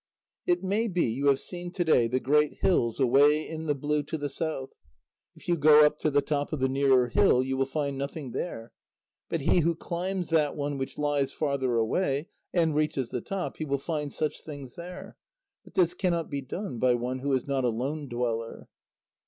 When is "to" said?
1.73-1.83, 4.01-4.17, 5.99-6.09